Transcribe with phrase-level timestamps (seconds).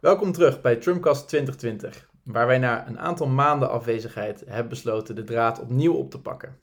[0.00, 5.24] Welkom terug bij Trumpcast 2020, waar wij na een aantal maanden afwezigheid hebben besloten de
[5.24, 6.58] draad opnieuw op te pakken.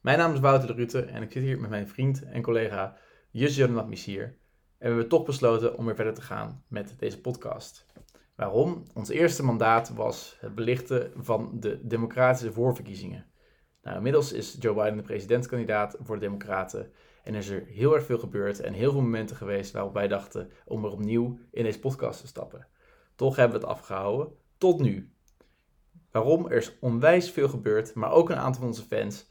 [0.00, 2.96] Mijn naam is Wouter de Rutte en ik zit hier met mijn vriend en collega
[3.30, 4.22] Jus Jonathan Missier.
[4.22, 4.34] En
[4.78, 7.86] we hebben toch besloten om weer verder te gaan met deze podcast.
[8.36, 8.82] Waarom?
[8.94, 13.26] Ons eerste mandaat was het belichten van de democratische voorverkiezingen.
[13.82, 16.92] Nou, inmiddels is Joe Biden de presidentskandidaat voor de Democraten
[17.24, 20.50] en is er heel erg veel gebeurd en heel veel momenten geweest waarop wij dachten
[20.64, 22.66] om er opnieuw in deze podcast te stappen.
[23.16, 25.10] Toch hebben we het afgehouden tot nu.
[26.10, 26.46] Waarom?
[26.46, 29.28] Er is onwijs veel gebeurd, maar ook een aantal van onze fans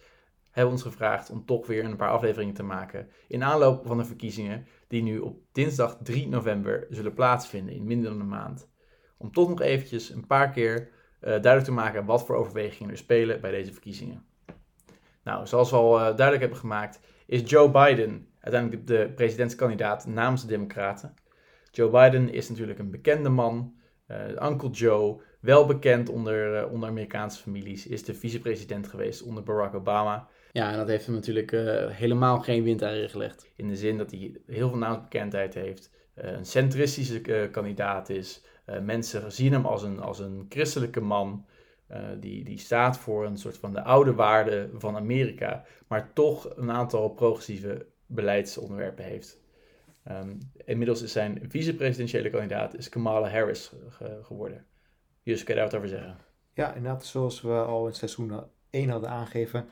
[0.51, 4.05] hebben ons gevraagd om toch weer een paar afleveringen te maken in aanloop van de
[4.05, 8.69] verkiezingen die nu op dinsdag 3 november zullen plaatsvinden in minder dan een maand.
[9.17, 10.89] Om toch nog eventjes een paar keer uh,
[11.21, 14.25] duidelijk te maken wat voor overwegingen er spelen bij deze verkiezingen.
[15.23, 20.41] Nou, zoals we al uh, duidelijk hebben gemaakt, is Joe Biden uiteindelijk de presidentskandidaat namens
[20.41, 21.13] de Democraten.
[21.75, 23.73] Joe Biden is natuurlijk een bekende man,
[24.07, 29.43] uh, Uncle Joe, wel bekend onder, uh, onder Amerikaanse families, is de vicepresident geweest onder
[29.43, 30.27] Barack Obama.
[30.51, 33.51] Ja, en dat heeft hem natuurlijk uh, helemaal geen windeieren gelegd.
[33.55, 38.43] In de zin dat hij heel veel naamsbekendheid heeft, een centristische kandidaat is.
[38.81, 41.45] mensen zien hem als een, als een christelijke man.
[42.19, 46.71] die, die staat voor een soort van de oude waarden van Amerika, maar toch een
[46.71, 49.44] aantal progressieve beleidsonderwerpen heeft.
[50.11, 54.65] Um, inmiddels is zijn vicepresidentiële kandidaat is Kamala Harris ge geworden.
[55.21, 56.17] Jus, kan je daar wat over zeggen?
[56.53, 59.69] Ja, inderdaad, zoals we al in seizoen 1 hadden aangegeven,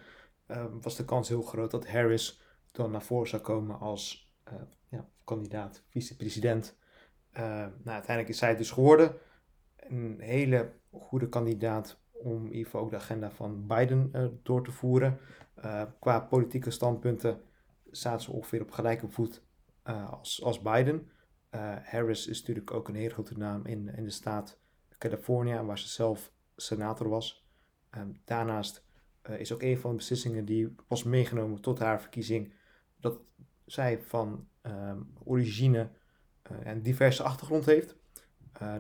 [0.48, 4.54] um, was de kans heel groot dat Harris dan naar voren zou komen als uh,
[4.90, 6.78] ja, kandidaat vicepresident.
[7.34, 9.16] Uh, nou, uiteindelijk is zij dus geworden.
[9.76, 14.64] Een hele goede kandidaat om in ieder geval ook de agenda van Biden uh, door
[14.64, 15.20] te voeren.
[16.00, 17.42] qua politieke standpunten
[17.92, 19.43] zaten ze ongeveer op gelijke voet
[19.90, 21.12] uh, als, als Biden.
[21.52, 24.60] Uh, Harris is natuurlijk ook een hele grote naam in, in de staat
[24.98, 27.48] California, waar ze zelf senator was.
[27.98, 28.86] Um, daarnaast
[29.30, 32.54] uh, is ook een van de beslissingen die was meegenomen tot haar verkiezing,
[33.00, 33.20] dat
[33.66, 35.90] zij van um, origine
[36.64, 37.96] en diverse achtergrond heeft.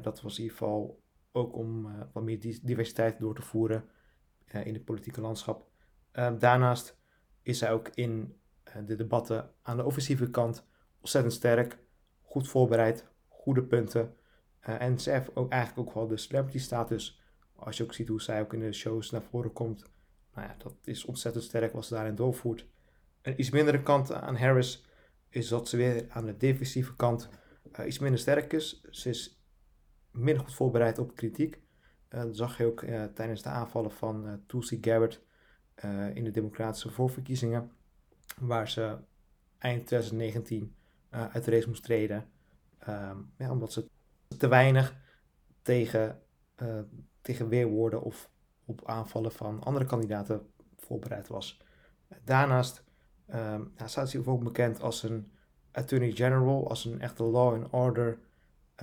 [0.01, 1.01] dat was in ieder geval
[1.31, 3.85] ook om wat meer diversiteit door te voeren
[4.63, 5.67] in het politieke landschap.
[6.11, 6.97] Ehm, daarnaast
[7.41, 8.39] is zij ook in
[8.85, 10.66] de debatten aan de offensieve kant
[11.03, 11.78] ontzettend sterk,
[12.22, 14.16] goed voorbereid, goede punten.
[14.69, 17.22] Uh, en ze heeft ook eigenlijk ook wel de celebrity status.
[17.56, 19.86] Als je ook ziet hoe zij ook in de shows naar voren komt.
[20.34, 22.66] Nou ja, dat is ontzettend sterk wat ze daarin doorvoert.
[23.22, 24.86] Een iets mindere kant aan Harris
[25.30, 27.30] is dat ze weer aan de defensieve kant
[27.80, 28.81] uh, iets minder sterk is.
[28.90, 29.44] Ze is
[30.12, 31.62] minder goed voorbereid op kritiek.
[32.09, 32.80] Uh, dat zag je ook
[33.14, 35.22] tijdens de aanvallen van Tulsi Gabbard
[36.14, 37.72] in de democratische voorverkiezingen.
[38.40, 38.97] Waar ze
[39.58, 40.75] eind 2019
[41.13, 42.25] uh, uit de race moest treden.
[42.90, 43.90] Um, ja, omdat ze
[44.38, 44.96] te weinig
[45.62, 46.22] tegen,
[46.62, 46.79] uh,
[47.22, 48.29] tegen weerwoorden of
[48.66, 50.47] op aanvallen van andere kandidaten
[50.78, 51.62] voorbereid was.
[52.23, 52.84] Daarnaast
[53.34, 55.31] um, ja, staat ze ook bekend als een
[55.72, 58.19] attorney general, als een echte law and order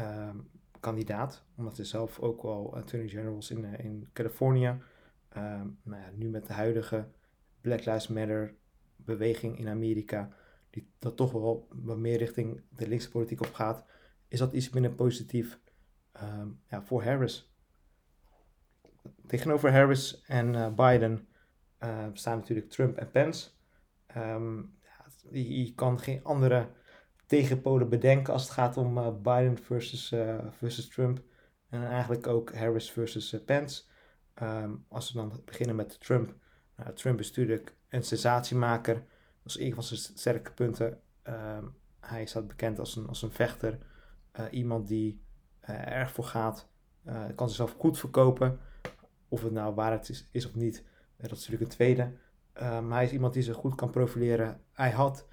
[0.01, 1.45] um, kandidaat.
[1.57, 4.79] Omdat ze zelf ook wel attorney generals in, uh, in Californië.
[5.83, 7.09] Nou ja, nu met de huidige
[7.61, 8.55] Black Lives Matter
[8.97, 10.29] beweging in Amerika
[10.71, 13.85] die dat toch wel wat meer richting de linkse politiek op gaat,
[14.29, 15.61] is dat iets minder positief
[16.23, 17.55] um, ja, voor Harris.
[19.27, 21.29] Tegenover Harris en uh, Biden
[21.81, 23.51] uh, staan natuurlijk Trump en Pence.
[24.17, 25.07] Um, ja,
[25.41, 26.69] je, kan geen andere
[27.27, 30.15] tegenpolen bedenken als het gaat om uh, Biden versus,
[30.51, 31.23] versus Trump.
[31.69, 33.83] En eigenlijk ook Harris versus Pence.
[34.89, 36.35] Als we dan beginnen met Trump.
[36.77, 39.05] Nou, Trump is natuurlijk een sensatiemaker
[39.59, 41.00] een van zijn sterke punten.
[41.28, 41.59] Uh,
[42.00, 43.78] hij staat bekend als een, als een vechter.
[44.38, 45.22] Uh, iemand die
[45.71, 46.69] uh, erg voor gaat.
[47.06, 48.59] Uh, kan zichzelf goed verkopen.
[49.28, 50.84] Of het nou waarheid is, is of niet,
[51.16, 52.12] dat is natuurlijk een tweede.
[52.55, 54.60] maar hij is iemand die zich goed kan profileren.
[54.72, 55.27] Hij had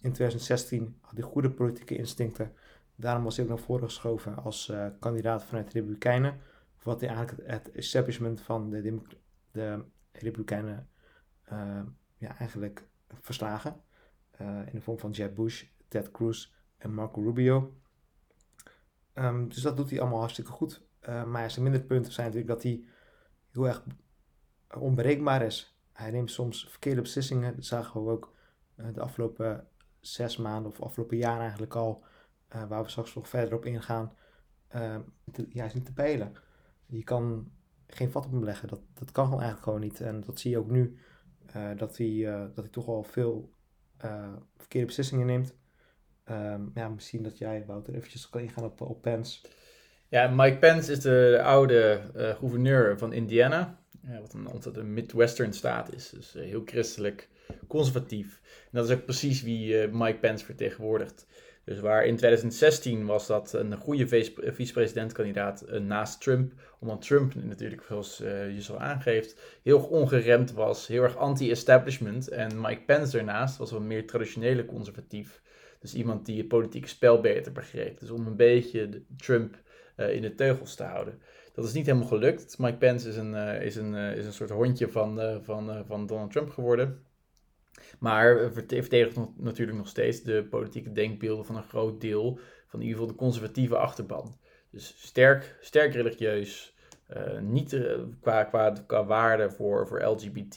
[0.00, 2.52] in 2016 had goede politieke instincten.
[2.96, 6.40] Daarom was hij ook naar voren geschoven als kandidaat vanuit de Republikeinen.
[6.82, 9.00] Wat hij eigenlijk het establishment van de,
[9.50, 10.88] de Republikeinen
[12.16, 12.88] ja, eigenlijk
[13.20, 13.80] verslagen.
[14.40, 17.74] Uh, in de vorm van Jeb Bush, Ted Cruz en Marco Rubio.
[19.14, 20.82] Um, dus dat doet hij allemaal hartstikke goed.
[21.08, 22.84] Uh, maar zijn minderpunten zijn natuurlijk dat hij
[23.50, 23.84] heel erg
[24.78, 25.78] onberekenbaar is.
[25.92, 27.54] Hij neemt soms verkeerde beslissingen.
[27.54, 28.34] Dat zagen we ook
[28.76, 29.68] uh, de afgelopen
[30.00, 32.04] zes maanden of afgelopen jaar eigenlijk al.
[32.68, 34.12] waar we straks nog verder op ingaan.
[34.68, 35.00] Ehm,
[35.48, 36.32] ja, is niet te peilen.
[36.86, 37.52] Je kan
[37.86, 38.68] geen vat op hem leggen.
[38.68, 40.00] Dat, dat kan gewoon eigenlijk gewoon niet.
[40.00, 41.00] En dat zie je ook nu uh,
[41.76, 43.50] dat, hij, uh, dat hij toch al veel
[44.04, 45.54] uh, verkeerde beslissingen neemt.
[46.30, 49.40] Um, ja, misschien dat jij, Wouter, eventjes kan ingaan op, op Pence.
[50.08, 52.00] Ja, Mike Pence is de oude
[52.38, 53.78] gouverneur van Indiana,
[54.20, 56.10] wat een ontzettend Midwestern staat is.
[56.10, 57.28] Dus heel christelijk,
[57.66, 58.40] conservatief.
[58.62, 61.26] En dat is ook precies wie Mike Pence vertegenwoordigt.
[61.64, 66.52] Dus waar in 2016 was dat een goede vicepresidentkandidaat uh, naast Trump.
[66.78, 70.86] Omdat Trump natuurlijk, zoals uh, je zo aangeeft, heel ongeremd was.
[70.86, 72.28] Heel erg anti-establishment.
[72.28, 75.42] En Mike Pence daarnaast was een meer traditionele conservatief.
[75.80, 78.00] Dus iemand die het politieke spel beter begreep.
[78.00, 79.56] Dus om een beetje Trump
[79.96, 81.20] uh, in de teugels te houden.
[81.54, 82.58] Dat is niet helemaal gelukt.
[82.58, 86.50] Mike Pence is een, is een, is een soort hondje van, van, van Donald Trump
[86.50, 87.04] geworden.
[87.98, 93.00] Maar vertegenwoordigt natuurlijk nog steeds de politieke denkbeelden van een groot deel van in ieder
[93.00, 94.38] geval de conservatieve achterban.
[94.70, 96.74] Dus sterk, sterk religieus,
[97.16, 100.56] uh, niet uh, qua, qua, qua waarde voor, voor LGBT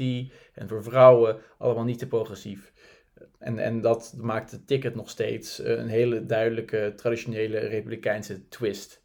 [0.53, 2.74] en voor vrouwen, allemaal niet te progressief.
[3.38, 9.03] En, en dat maakt het ticket nog steeds uh, een hele duidelijke traditionele republikeinse twist.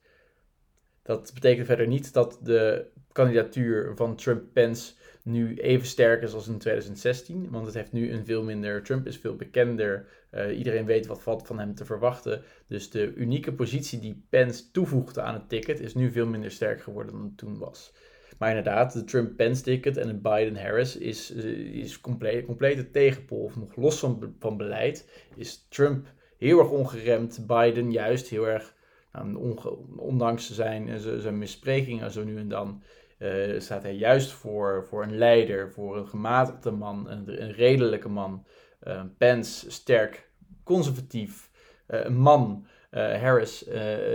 [1.03, 6.59] Dat betekent verder niet dat de kandidatuur van Trump-Pence nu even sterk is als in
[6.59, 7.51] 2016.
[7.51, 8.83] Want het heeft nu een veel minder.
[8.83, 10.07] Trump is veel bekender.
[10.35, 12.43] Uh, iedereen weet wat valt van hem te verwachten.
[12.67, 16.83] Dus de unieke positie die Pence toevoegde aan het ticket is nu veel minder sterk
[16.83, 17.93] geworden dan het toen was.
[18.39, 21.45] Maar inderdaad, de Trump-Pence-ticket en het Biden-Harris is, uh,
[21.75, 23.43] is compleet, complete tegenpol.
[23.43, 26.07] Of nog los van, van beleid is Trump
[26.39, 27.47] heel erg ongeremd.
[27.47, 28.75] Biden juist heel erg,
[29.13, 29.57] nou,
[29.97, 32.83] ondanks zijn, zijn misprekingen zo nu en dan,
[33.23, 38.47] uh, staat hij juist voor, voor een leider, voor een gematigde man, een, redelijke man.
[38.89, 40.31] Uh, Pence, sterk,
[40.65, 41.51] conservatief,
[41.89, 42.67] uh, een man.
[42.91, 43.63] Harris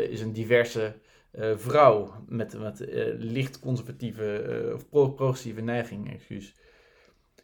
[0.10, 0.94] is een diverse
[1.56, 2.86] vrouw met, met
[3.18, 6.14] licht conservatieve of progressieve neiging.
[6.14, 6.56] Excuus.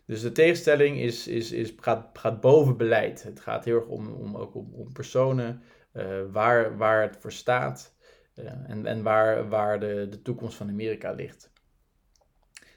[0.05, 3.23] Dus de tegenstelling is, is, is, gaat, gaat boven beleid.
[3.23, 5.61] Het gaat heel erg om, om, ook om, om personen,
[6.31, 7.95] waar, waar het voor staat.
[8.67, 11.52] en en waar, waar de, de toekomst van Amerika ligt.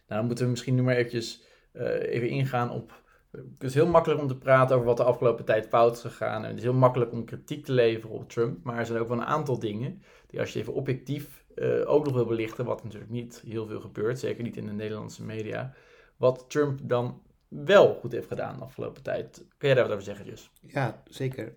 [0.07, 1.43] Nou, dan moeten we misschien nu maar eventjes
[1.73, 3.05] uh, even ingaan op...
[3.31, 6.43] Het is heel makkelijk om te praten over wat de afgelopen tijd fout is gegaan.
[6.43, 8.65] En het is heel makkelijk om kritiek te leveren op Trump.
[8.65, 12.05] Maar er zijn ook wel een aantal dingen die als je even objectief uh, ook
[12.05, 12.65] nog wil belichten...
[12.65, 15.75] wat natuurlijk niet heel veel gebeurt, zeker niet in de Nederlandse media...
[16.17, 19.45] wat Trump dan wel goed heeft gedaan de afgelopen tijd.
[19.59, 20.51] Kun jij daar wat over zeggen, Jus?
[20.61, 21.57] Ja, zeker.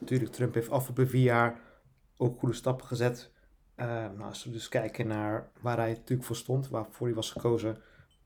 [0.00, 1.60] Natuurlijk, Trump heeft afgelopen vier jaar
[2.16, 3.30] ook goede stappen gezet
[3.80, 7.30] uh, nou, als we dus kijken naar waar hij natuurlijk voor stond, waarvoor hij was
[7.30, 7.78] gekozen,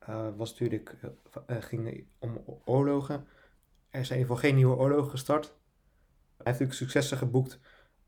[0.09, 0.97] uh, was natuurlijk,
[1.51, 3.15] uh, ging om oorlogen.
[3.91, 5.45] Er zijn in ieder geval geen nieuwe oorlogen gestart.
[5.45, 5.55] Hij
[6.37, 7.61] heeft natuurlijk successen geboekt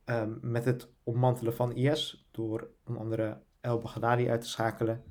[0.05, 5.05] um, met het ommantelen van IS door onder andere El Baghdadi uit te schakelen.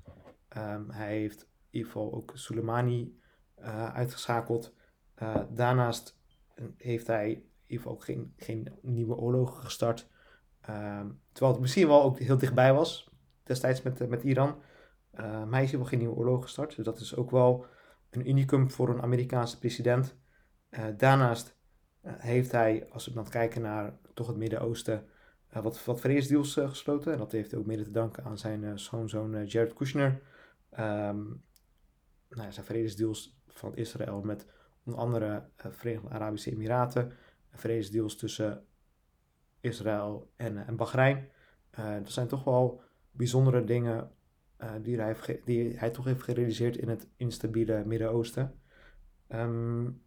[0.58, 3.20] Um, hij heeft in ieder geval ook Soleimani
[3.94, 4.74] uitgeschakeld.
[5.50, 6.20] daarnaast
[6.78, 10.08] heeft hij in ieder geval ook geen, geen nieuwe oorlogen gestart.
[10.70, 13.10] Um, terwijl het misschien wel ook heel dichtbij was,
[13.44, 14.62] destijds met, eh, met Iran.
[15.14, 16.76] Uh, maar hij is wel geen nieuwe oorlog gestart.
[16.76, 17.66] Dus dat is ook wel
[18.10, 20.16] een unicum voor een Amerikaanse president.
[20.70, 21.58] Uh, daarnaast
[22.08, 25.06] heeft hij, als we dan kijken naar toch het Midden-Oosten,
[25.50, 27.12] wat, wat vredesdeals gesloten.
[27.12, 30.22] En dat heeft ook mede te danken aan zijn schoonzoon Jared Kushner.
[30.80, 31.44] Um,
[32.30, 34.46] nou, zijn vredesdeals van Israël met
[34.86, 37.12] onder andere Verenigde Arabische Emiraten.
[37.52, 38.66] Vredesdeals tussen
[39.66, 41.30] Israël en, en Bahrein.
[41.80, 42.82] Uh, dat zijn toch wel
[43.12, 44.12] bijzondere dingen
[44.62, 45.16] uh, die, hij
[45.76, 48.60] hij toch heeft gerealiseerd in het instabiele Midden-Oosten.
[49.30, 50.04] Um,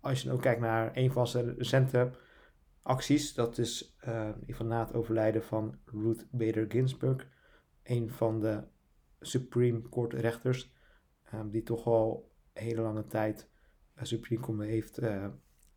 [0.00, 2.10] als je ook kijkt naar een van zijn recente
[2.82, 7.26] acties, dat is uh, na het overlijden van Ruth Bader Ginsburg,
[7.82, 8.62] een van de
[9.20, 10.72] Supreme Court rechters,
[11.34, 13.50] um, die toch al een hele lange tijd
[13.96, 15.00] Supreme Court heeft.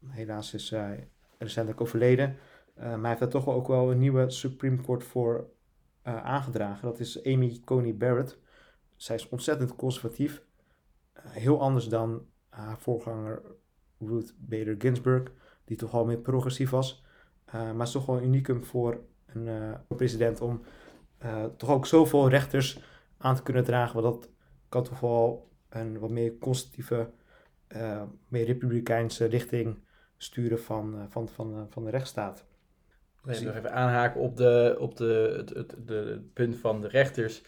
[0.06, 2.38] helaas is zij recentelijk overleden.
[2.78, 5.50] Uh, maar hij heeft daar toch ook wel een nieuwe Supreme Court voor
[6.08, 6.88] uh, aangedragen.
[6.88, 8.40] Dat is Amy Coney Barrett.
[8.96, 10.44] Zij is ontzettend conservatief.
[11.18, 13.42] Uh, heel anders dan haar voorganger
[14.00, 15.32] Ruth Bader Ginsburg,
[15.66, 17.04] die toch al meer progressief was.
[17.52, 20.62] maar het is toch wel een unicum voor een president om
[21.58, 22.80] toch ook zoveel rechters
[23.18, 24.02] aan te kunnen dragen.
[24.02, 24.32] Want dat
[24.70, 27.10] kan toch wel een wat meer conservatieve,
[28.28, 29.78] meer republikeinse richting
[30.18, 32.46] sturen van, van, van, van de rechtsstaat.
[33.26, 37.42] Nee, nog even aanhaken op, de, op de, het, het, punt van de rechters.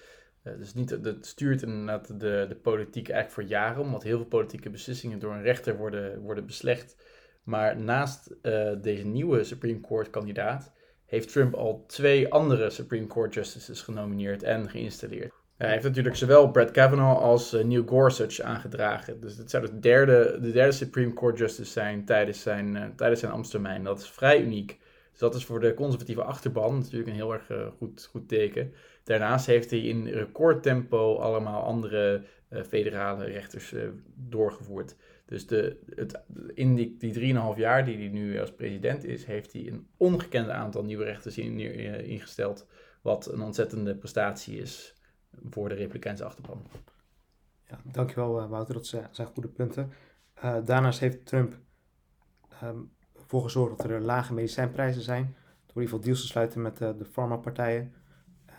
[0.44, 4.28] Uh, dus niet, het stuurt inderdaad de, de politiek eigenlijk voor jaren, omdat heel veel
[4.28, 6.96] politieke beslissingen door een rechter worden, worden beslecht.
[7.44, 10.72] Maar naast uh, deze nieuwe Supreme Court kandidaat
[11.06, 15.34] heeft Trump al twee andere Supreme Court justices genomineerd en geïnstalleerd.
[15.58, 19.20] Hij heeft natuurlijk zowel Brett Kavanaugh als uh, Neil Gorsuch aangedragen.
[19.20, 23.32] Dus het zou de derde, de derde Supreme Court justice zijn tijdens zijn, tijdens zijn
[23.32, 23.84] ambtstermijn.
[23.84, 24.80] Dat is vrij uniek.
[25.18, 28.74] Dus dat is voor de conservatieve achterban natuurlijk een heel erg uh, goed, goed teken.
[29.04, 34.96] Daarnaast heeft hij in recordtempo allemaal andere uh, federale rechters uh, doorgevoerd.
[35.26, 36.22] Dus de, het,
[36.54, 40.50] in die, die 3,5 jaar die hij nu als president is, heeft hij een ongekend
[40.50, 41.60] aantal nieuwe rechters in,
[42.06, 42.68] ingesteld.
[43.02, 44.96] Wat een ontzettende prestatie is
[45.50, 46.68] voor de Republikeinse achterban.
[47.68, 49.92] Ja, dankjewel Wouter, dat zijn goede punten.
[50.64, 51.58] daarnaast heeft Trump
[52.64, 52.92] um,
[53.28, 55.24] ervoor gezorgd dat er lage medicijnprijzen zijn.
[55.66, 57.94] Door in ieder geval deals te sluiten met de, de farmapartijen.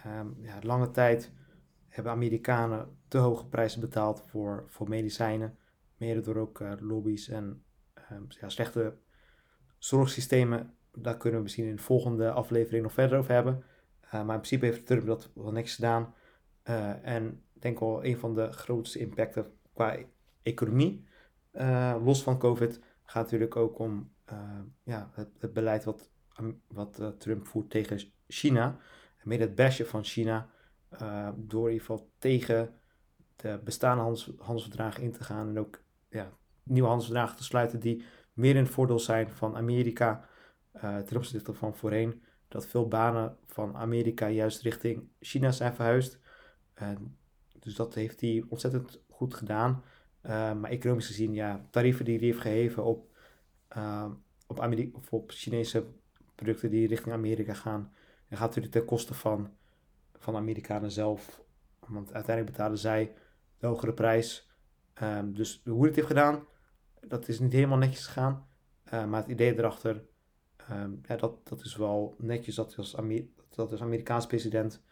[0.07, 1.33] Um, ja, lange tijd
[1.89, 5.59] hebben Amerikanen te hoge prijzen betaald voor, voor medicijnen.
[5.97, 7.63] Mede door ook uh, lobby's en
[8.13, 8.97] um, ja, slechte
[9.79, 10.75] zorgsystemen.
[10.93, 13.65] Daar kunnen we misschien in de volgende aflevering nog verder over hebben.
[14.05, 16.15] Uh, maar in principe heeft Trump dat wel niks gedaan.
[17.03, 19.97] En ik denk wel een van de grootste impacten qua
[20.43, 21.07] economie,
[22.03, 24.11] los van COVID, gaat natuurlijk ook om
[24.82, 26.11] ja, het, beleid wat,
[26.66, 28.76] wat Trump voert tegen China.
[29.18, 30.49] En met het bashen van China
[30.92, 32.75] uh, door in ieder geval tegen
[33.37, 36.32] de bestaande handels, handelsverdragen in te gaan en ook ja,
[36.62, 40.28] nieuwe handelsverdragen te sluiten die meer in het voordeel zijn van Amerika
[40.80, 42.23] ten opzichte van voorheen.
[42.49, 46.18] Dat veel banen van Amerika juist richting China zijn verhuisd.
[46.82, 46.88] Uh,
[47.58, 49.82] dus dat heeft hij ontzettend goed gedaan.
[50.23, 53.16] Maar economisch gezien, ja, tarieven die hij heeft geheven op,
[54.47, 55.87] op, Amerika, of op Chinese
[56.35, 57.93] producten die richting Amerika gaan,
[58.29, 59.57] en gaat natuurlijk ten koste van
[60.19, 61.43] van de Amerikanen zelf.
[61.87, 63.13] Want uiteindelijk betalen zij
[63.59, 64.51] de hogere prijs.
[65.03, 66.45] Um, dus hoe het heeft gedaan,
[67.01, 68.47] dat is niet helemaal netjes gegaan.
[68.93, 70.03] Uh, maar het idee erachter,
[71.07, 74.83] ja, dat, dat is wel netjes dat als, Amer dat als Amerikaans president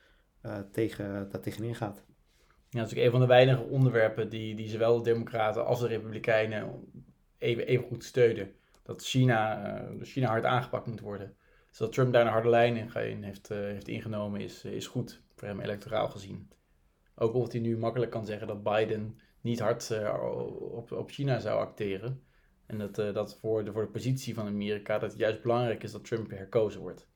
[0.43, 2.05] uh, tegen, daar tegenin gaat.
[2.71, 5.87] Dat is ook een van de weinige onderwerpen die, die zowel de Democraten als de
[5.87, 6.89] Republikeinen
[7.39, 8.55] even, even goed steunen.
[8.87, 11.37] Dat China, uh, China hard aangepakt moet worden.
[11.69, 15.23] Dus dat Trump daar een harde lijn in heeft, uh, heeft ingenomen, is, is goed
[15.35, 16.51] voor hem electoraal gezien.
[17.15, 19.93] Ook of hij nu makkelijk kan zeggen dat Biden niet hard
[20.59, 22.23] op, op China zou acteren.
[22.67, 25.93] En dat, dat voor, de, voor de positie van Amerika dat het juist belangrijk is
[25.93, 27.09] dat Trump herkozen wordt.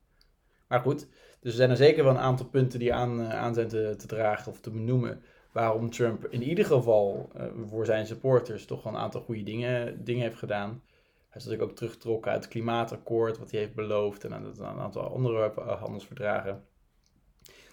[0.68, 1.08] Maar goed,
[1.40, 4.06] dus er zijn er zeker wel een aantal punten die aan, aan zijn te, te
[4.06, 5.22] dragen of te benoemen.
[5.52, 7.32] Waarom Trump in ieder geval
[7.66, 10.82] voor zijn supporters toch wel een aantal goede dingen, dingen heeft gedaan.
[11.30, 15.14] Hij is natuurlijk ook teruggetrokken uit het klimaatakkoord, wat hij heeft beloofd, en een aantal
[15.14, 16.64] andere eh, handelsverdragen.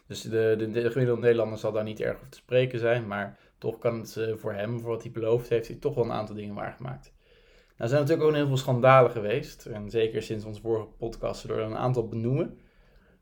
[0.07, 3.39] Dus de, de, de gemiddelde Nederlander zal daar niet erg over te spreken zijn, maar
[3.57, 6.11] toch kan het eh, voor hem, voor wat hij beloofd heeft, hij toch wel een
[6.11, 7.13] aantal dingen waargemaakt.
[7.13, 11.43] Nou, er zijn natuurlijk ook heel veel schandalen geweest, en zeker sinds onze vorige podcast
[11.43, 12.59] er een aantal benoemen.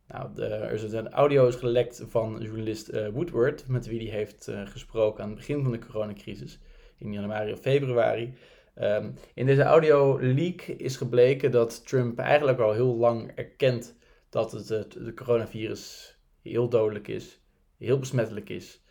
[0.07, 4.17] Nou, de, er is een audio is gelekt van journalist uh, Woodward, met wie hij
[4.17, 6.59] heeft gesproken aan het begin van de coronacrisis,
[6.97, 8.33] in januari of februari.
[8.81, 13.95] Um, in deze audio leak is gebleken dat Trump eigenlijk al heel lang erkent
[14.29, 17.41] dat het, het coronavirus heel dodelijk is,
[17.77, 18.83] heel besmettelijk is.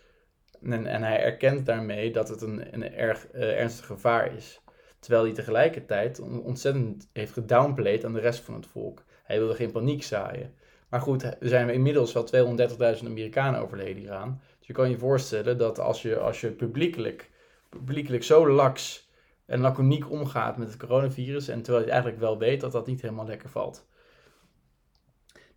[0.62, 4.60] En, en hij erkent daarmee dat het een, een erg uh, ernstig gevaar is.
[4.98, 9.04] Terwijl hij tegelijkertijd ontzettend heeft gedownplayed aan de rest van het volk.
[9.24, 10.54] Hij wilde geen paniek zaaien.
[10.88, 12.26] Maar goed, er zijn inmiddels wel
[12.98, 14.40] 230.000 Amerikanen overleden hieraan.
[14.58, 17.30] Dus je kan je voorstellen dat als je, als je publiekelijk,
[17.68, 19.03] publiekelijk zo laks
[19.46, 21.48] en laconiek omgaat met het coronavirus.
[21.48, 23.86] En terwijl je eigenlijk wel weet dat dat niet helemaal lekker valt.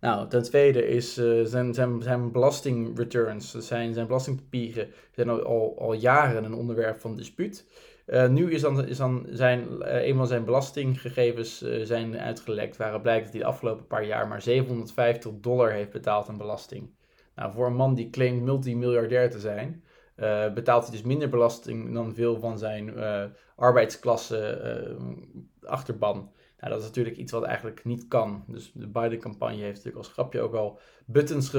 [0.00, 5.92] Nou, ten tweede is uh, zijn, zijn, zijn belastingreturns, zijn, zijn belastingpapieren, zijn al, al,
[5.92, 7.66] jaren een onderwerp van dispuut.
[8.06, 13.02] Uh, nu is dan, is dan zijn, uh, een van zijn belastinggegevens zijn uitgelekt, waaruit
[13.02, 16.90] blijkt dat hij de afgelopen paar jaar maar 750 dollar heeft betaald aan belasting.
[17.34, 19.82] Nou, voor een man die claimt multimiljardair te zijn,
[20.20, 23.24] uh, betaalt hij dus minder belasting dan veel van zijn uh,
[23.56, 24.60] arbeidsklasse
[24.98, 26.32] uh, achterban.
[26.60, 28.44] Nou, dat is natuurlijk iets wat eigenlijk niet kan.
[28.46, 31.54] Dus de Biden-campagne heeft natuurlijk als grapje ook al buttons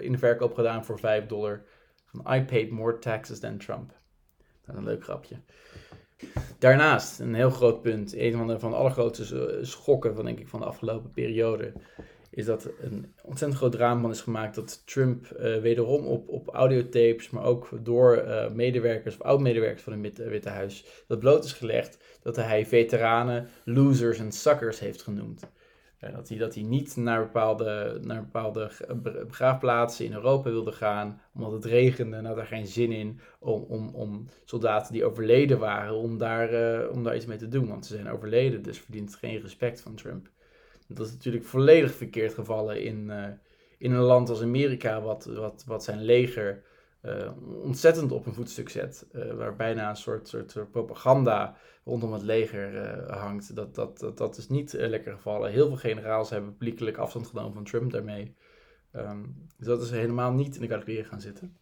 [0.00, 1.62] in de verkoop gedaan voor 5 dollar.
[2.04, 3.92] Van I paid more taxes than Trump.
[4.64, 5.36] Dat is een leuk grapje.
[6.58, 10.48] Daarnaast, een heel groot punt, een van de, van de allergrootste schokken van, denk ik,
[10.48, 11.72] van de afgelopen periode,
[12.34, 17.30] is dat een ontzettend groot drama is gemaakt dat Trump uh, wederom op, op audiotapes,
[17.30, 21.98] maar ook door uh, medewerkers of oud-medewerkers van het Witte Huis, dat bloot is gelegd
[22.22, 25.52] dat hij veteranen losers en suckers heeft genoemd.
[26.00, 28.70] Uh, dat, hij, dat hij niet naar bepaalde, naar bepaalde
[29.26, 33.62] begraafplaatsen in Europa wilde gaan, omdat het regende en had er geen zin in om,
[33.62, 37.68] om, om soldaten die overleden waren, om daar, om daar iets mee te doen.
[37.68, 40.28] Want ze zijn overleden, dus verdient geen respect van Trump.
[40.86, 43.26] Dat is natuurlijk volledig verkeerd gevallen in, uh,
[43.78, 46.62] in een land als Amerika, wat, wat, wat zijn leger
[47.62, 49.06] ontzettend op een voetstuk zet.
[49.36, 53.56] waar bijna een soort, soort, propaganda rondom het leger hangt.
[53.56, 55.50] Dat, dat, dat, dat is niet lekker gevallen.
[55.50, 58.34] Heel veel generaals hebben publiekelijk afstand genomen van Trump daarmee.
[58.92, 59.22] Ehm,
[59.56, 61.56] dus dat is helemaal niet in de categorieën gaan zitten.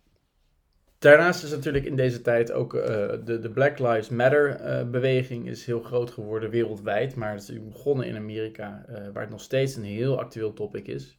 [1.03, 2.83] Daarnaast is natuurlijk in deze tijd ook uh,
[3.25, 7.15] de, de, Black Lives Matter uh, beweging is heel groot geworden wereldwijd.
[7.15, 10.87] Maar het is begonnen in Amerika, uh, waar het nog steeds een heel actueel topic
[10.87, 11.19] is.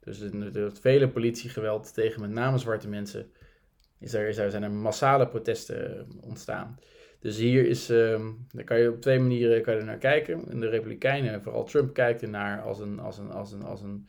[0.00, 3.30] Dus er vele politiegeweld tegen met name zwarte mensen.
[4.00, 6.78] Is er, is er, zijn er massale protesten ontstaan.
[7.20, 10.48] Dus hier is, um, daar kan je op twee manieren kan je naar kijken.
[10.50, 14.08] En de Republikeinen, vooral Trump, kijkt ernaar als een, als een, als een, als een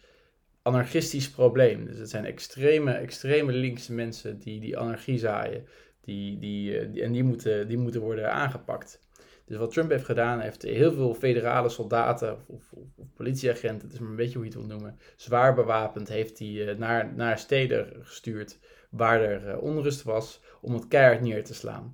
[0.64, 1.86] anarchistisch probleem.
[1.86, 5.68] Dus het zijn extreme, extreme linkse mensen die, die anarchie zaaien.
[6.02, 9.02] Die, die, eh, en die moeten, die moeten worden aangepakt.
[9.46, 12.74] Dus wat Trump heeft gedaan, heeft heel veel federale soldaten of, of,
[13.14, 16.68] politieagenten, het is maar een beetje hoe je het wil noemen, zwaar bewapend, heeft hij
[16.68, 21.54] eh, naar, naar steden gestuurd waar er eh, onrust was, om het keihard neer te
[21.54, 21.94] slaan.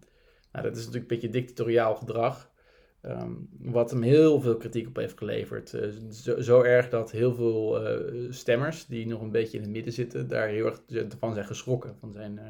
[0.51, 2.48] Nou, dat is natuurlijk een beetje dictatoriaal gedrag.
[3.01, 5.73] Ehm, wat hem heel veel kritiek op heeft geleverd.
[5.73, 9.71] Uh, zo, zo, erg dat heel veel uh, stemmers die nog een beetje in het
[9.71, 10.81] midden zitten, daar heel erg
[11.19, 12.43] van zijn geschrokken van zijn, uh,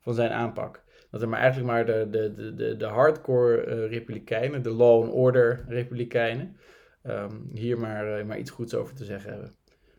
[0.00, 0.82] van zijn aanpak.
[1.10, 5.64] Dat er maar eigenlijk maar de, de, de, de hardcore republikeinen, de law and order
[5.68, 6.56] republikeinen,
[7.06, 9.54] um, hier maar, maar iets goeds over te zeggen hebben.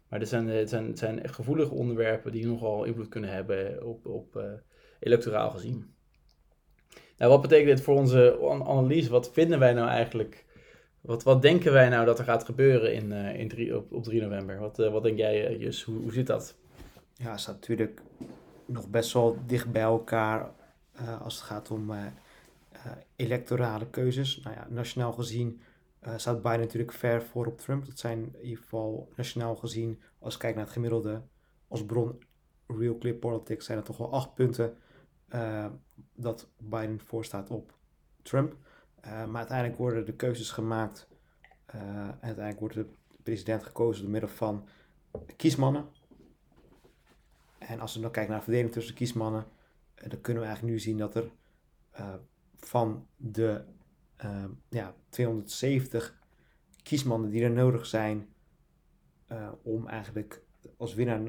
[0.09, 4.05] Maar er zijn, het zijn, het zijn gevoelige onderwerpen die nogal invloed kunnen hebben op,
[4.05, 4.43] op
[4.99, 5.95] electoraal gezien.
[7.27, 9.09] Wat betekent dit voor onze analyse?
[9.09, 10.45] Wat vinden wij nou eigenlijk?
[11.01, 14.03] Wat, wat denken wij nou dat er gaat gebeuren in, uh, in drie, op, op
[14.03, 14.59] 3 november?
[14.59, 15.83] Wat, uh, wat denk jij, uh, Jus?
[15.83, 16.55] Hoe, hoe zit dat?
[17.13, 18.01] Ja, het staat natuurlijk
[18.65, 20.51] nog best wel dicht bij elkaar
[21.21, 21.91] als het gaat om
[23.15, 24.41] electorale keuzes.
[24.43, 25.61] Nou ja, nationaal gezien
[26.15, 27.85] staat Biden natuurlijk ver voor op Trump.
[27.85, 31.21] Dat zijn in ieder geval nationaal gezien, als ik kijk naar het gemiddelde,
[31.67, 32.23] als bron
[32.67, 34.77] Real Clear Politics, zijn er toch wel acht punten
[35.33, 35.65] uh,
[36.15, 37.73] dat Biden voorstaat op
[38.21, 38.55] Trump.
[39.05, 41.07] Uh, maar uiteindelijk worden de keuzes gemaakt.
[41.75, 42.87] Uh, en uiteindelijk wordt de
[43.23, 44.67] president gekozen door middel van
[45.35, 45.85] kiesmannen.
[47.57, 49.45] En als we dan kijken naar de verdeling tussen kiesmannen,
[49.95, 51.31] dan kunnen we eigenlijk nu zien dat er
[52.57, 53.63] van de
[54.69, 56.19] ja, 270
[56.83, 58.29] kiesmannen die er nodig zijn
[59.61, 60.41] om eigenlijk
[60.77, 61.21] als winnaar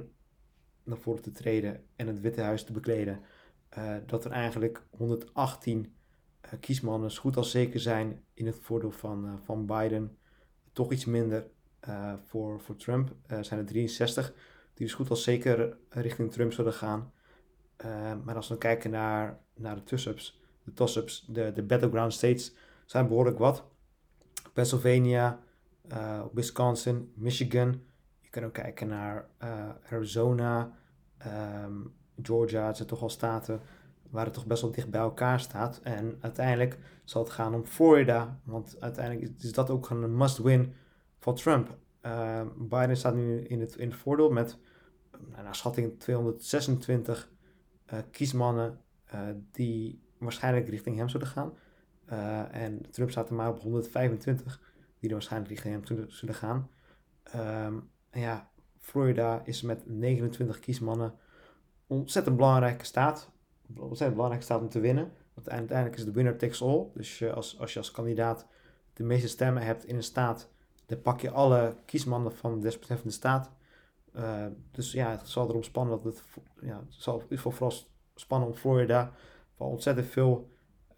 [0.85, 3.21] naar voren te treden en het Witte Huis te bekleden,
[3.79, 5.85] uh, dat er eigenlijk 118 uh,
[6.41, 10.17] eh, kiesmannen goed als zeker zijn in het voordeel van, uh, van Biden.
[10.73, 11.47] Toch iets minder
[12.27, 13.15] voor, voor Trump.
[13.41, 14.35] zijn er 63
[14.75, 17.13] die dus goed als zeker richting Trump zullen gaan.
[18.25, 22.55] maar als we kijken naar, naar de tuss-ups, de toss-ups, de, de battleground states,
[22.87, 23.65] zijn behoorlijk wat.
[24.53, 25.41] Pennsylvania,
[26.33, 27.83] Wisconsin, Michigan.
[28.21, 29.29] Je kan ook kijken naar
[29.91, 30.73] Arizona,
[31.65, 33.61] um, Georgia, het zijn toch al staten
[34.11, 35.81] waar het toch best wel dicht bij elkaar staat.
[35.83, 40.75] En uiteindelijk zal het gaan om Florida, want uiteindelijk is dat ook een must-win
[41.18, 41.77] voor Trump.
[42.07, 44.59] Uh, Biden staat nu in het, in voordeel met
[45.42, 47.31] naar schatting 226
[47.92, 48.81] uh, eh, kiesmannen
[49.14, 49.20] uh,
[49.51, 51.53] die waarschijnlijk richting hem zullen gaan.
[52.51, 54.61] En Trump staat er maar op 125
[54.98, 56.70] die waarschijnlijk richting hem zullen gaan.
[57.35, 61.14] Um, en ja, Florida is met 29 kiesmannen
[61.93, 63.31] ontzettend belangrijke staat.
[63.77, 65.13] Ontzettend belangrijke staat om te winnen.
[65.35, 66.87] Want uiteindelijk is de winner takes all.
[66.95, 68.47] Dus als, als je als kandidaat
[68.93, 70.51] de meeste stemmen hebt in een staat,
[70.87, 73.51] dan pak je alle kiesmannen van de desbetreffende staat.
[74.17, 76.25] Uh, dus ja, het zal erom spannen dat het,
[76.61, 77.73] ja, het zal vooral
[78.15, 79.13] spannen om Florida,
[79.57, 80.49] waar ontzettend veel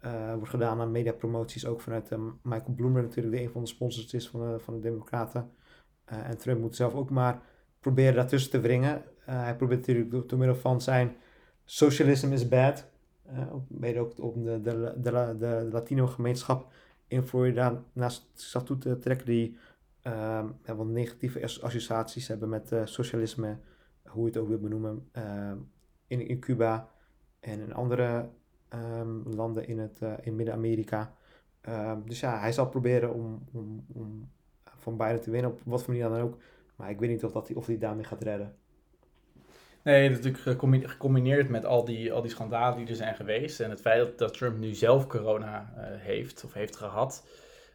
[0.05, 2.09] uh, wordt gedaan aan mediapromoties, ook vanuit
[2.41, 5.51] Michael Bloomberg natuurlijk, die een van de sponsors is van de, van de Democraten.
[6.05, 7.41] en Trump moet zelf ook maar
[7.79, 9.03] proberen daartussen te wringen.
[9.29, 11.15] Uh, hij probeert natuurlijk door, middel van zijn
[11.65, 12.87] socialism is bad,
[13.31, 16.73] uh, mede ook om de, de, de, de Latino-gemeenschap
[17.07, 19.57] in Florida naast zich toe te trekken, die
[20.03, 23.57] uh, wel negatieve associaties hebben met uh, socialisme,
[24.03, 25.09] hoe je het ook wil benoemen,
[26.07, 26.89] in, in Cuba
[27.39, 28.29] en in andere
[28.73, 31.13] um, landen in, het, in Midden-Amerika.
[31.61, 34.29] Ehm, dus ja, hij zal proberen om, om, om
[34.85, 36.37] van beide te winnen, op wat voor manier dan ook.
[36.75, 38.55] Maar ik weet niet of, dat hij, of hij daarmee gaat redden.
[39.85, 43.59] Nee, natuurlijk gecombineerd met al die, al die schandalen die er zijn geweest.
[43.59, 47.27] En het feit dat, Trump nu zelf corona uh, heeft of heeft gehad.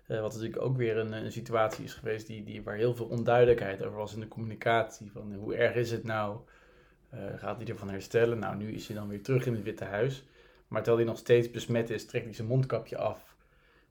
[0.08, 3.06] Uh, wat natuurlijk ook weer een, een, situatie is geweest die, die, waar heel veel
[3.06, 5.10] onduidelijkheid over was in de communicatie.
[5.12, 6.38] Van hoe erg is het nou?
[7.14, 8.38] Uh, gaat hij ervan herstellen?
[8.38, 10.24] Nou, nu is hij dan weer terug in het Witte Huis.
[10.68, 13.36] Maar terwijl hij nog steeds besmet is, trekt hij zijn mondkapje af.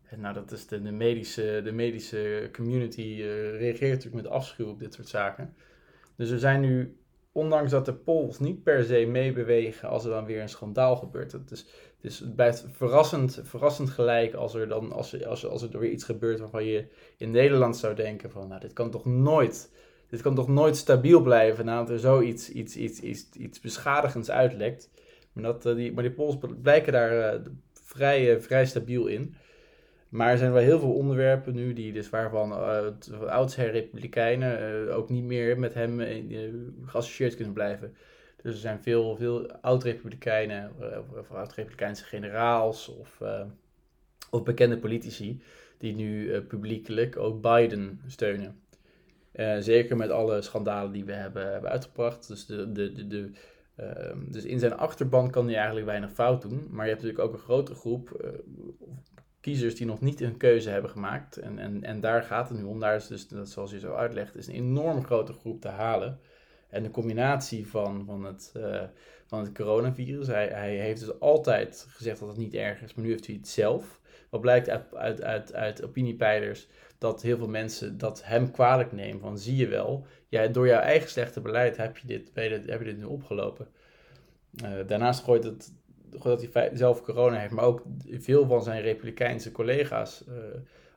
[0.10, 3.22] En nou, dat is de, de, medische, de medische community
[3.58, 5.56] reageert natuurlijk met afschuw op dit soort zaken.
[6.16, 6.99] Dus er zijn nu
[7.40, 11.36] ondanks dat de polls niet per se meebewegen als er dan weer een schandaal gebeurt.
[12.02, 16.04] Is, het, blijft verrassend, verrassend gelijk als er dan als als, als er weer iets
[16.04, 16.86] gebeurt waarvan je
[17.18, 19.72] in Nederland zou denken van nou dit kan toch nooit,
[20.10, 24.90] dit kan toch nooit stabiel blijven nadat er zoiets iets, iets, iets, iets beschadigends uitlekt.
[25.34, 27.42] Maar, dat, eh, die, maar die polls blijken daar uh,
[27.84, 29.36] vrij, uh, vrij stabiel in.
[30.10, 34.96] Maar er zijn wel heel veel onderwerpen nu die dus waarvan uh, oudsher republikeinen uh,
[34.96, 36.54] ook niet meer met hem uh,
[36.86, 37.96] geassocieerd kunnen blijven.
[38.42, 40.72] Dus er zijn veel, veel oud-republikeinen
[41.20, 43.22] of, oud-republikeinse generaals of,
[44.30, 45.42] of bekende politici
[45.78, 48.62] die nu publiekelijk ook Biden steunen.
[49.60, 52.28] zeker met alle schandalen die we hebben, hebben uitgebracht.
[52.28, 53.32] Dus, de, de, de,
[54.28, 56.68] dus in zijn achterban kan hij eigenlijk weinig fout doen.
[56.70, 58.34] Maar je hebt natuurlijk ook een grote groep,
[59.42, 61.38] kiezers die nog niet een keuze hebben gemaakt.
[61.38, 62.80] En, en, en daar gaat het nu om.
[62.80, 66.20] Daar is dus, dat, zoals je zo uitlegt, is een enorm grote groep te halen.
[66.70, 68.82] En de combinatie van, van, het, uh,
[69.26, 70.28] van het coronavirus.
[70.28, 73.36] Hij, hij heeft dus altijd gezegd dat het niet erg is, maar nu heeft hij
[73.36, 74.00] het zelf.
[74.30, 79.22] Wat blijkt uit, uit, uit, opiniepeilers dat heel veel mensen dat hem kwalijk nemen.
[79.22, 82.86] Van zie je wel, jij, door jouw eigen slechte beleid heb je dit, heb je
[82.86, 83.68] dit nu opgelopen.
[84.64, 85.74] Uh, daarnaast gooit het
[86.10, 90.36] dat hij zelf corona heeft, maar ook veel van zijn Republikeinse collega's uh,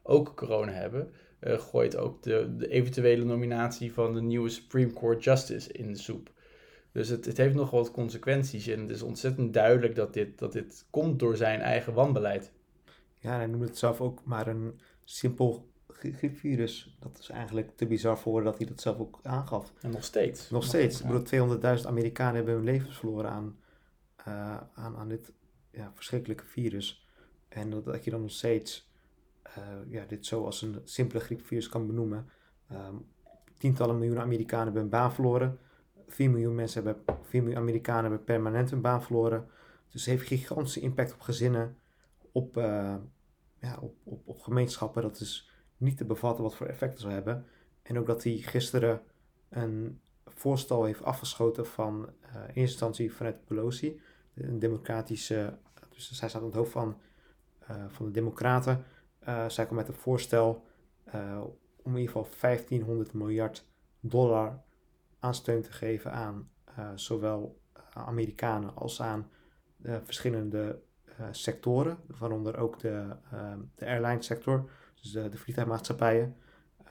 [0.02, 5.24] ook corona hebben, uh, gooit ook de, de, eventuele nominatie van de nieuwe Supreme Court
[5.24, 6.30] Justice in de soep.
[6.92, 10.52] Dus het, het heeft nog wat consequenties en het is ontzettend duidelijk dat dit, dat
[10.52, 12.52] dit komt door zijn eigen wanbeleid.
[13.18, 16.96] Ja, hij noemt het zelf ook maar een simpel griepvirus.
[17.00, 19.72] Dat is eigenlijk te bizar voor dat hij dat zelf ook aangaf.
[19.80, 20.50] En nog steeds.
[20.50, 20.98] Nog steeds.
[20.98, 21.04] Ja.
[21.04, 23.56] Ik bedoel, 200.000 Amerikanen hebben hun levens verloren aan
[24.28, 25.32] uh, aan, aan dit
[25.70, 27.06] ja, verschrikkelijke virus.
[27.48, 28.90] En dat, dat je dan nog steeds
[29.58, 32.28] uh, ja, dit zo als een simpele griepvirus kan benoemen.
[32.72, 33.06] Um,
[33.58, 35.58] tientallen miljoenen Amerikanen hebben baan verloren.
[36.08, 39.48] 4 miljoen mensen hebben, 4 miljoen Amerikanen hebben permanent een baan verloren.
[39.90, 41.76] Dus het heeft gigantische impact op gezinnen,
[42.32, 42.94] op, uh,
[43.58, 45.02] ja, op, op, op gemeenschappen.
[45.02, 47.46] Dat is niet te bevatten wat voor effecten zou hebben.
[47.82, 49.02] En ook dat hij gisteren
[49.48, 54.00] een voorstel heeft afgeschoten van uh, in eerste instantie vanuit Pelosi
[54.34, 56.96] een democratische, dus zij staat aan het hoofd van,
[57.70, 58.84] uh, van de Democraten.
[59.28, 60.64] Uh, zij komt met een voorstel
[61.14, 61.40] uh,
[61.82, 63.66] om in ieder geval 1500 miljard
[64.00, 64.62] dollar
[65.18, 66.50] aan steun te geven aan
[66.94, 67.60] zowel
[67.92, 69.30] Amerikanen als aan
[69.82, 70.82] verschillende
[71.30, 73.16] sectoren, waaronder ook de,
[73.74, 76.36] de airline sector, dus de, vliegtuigmaatschappijen.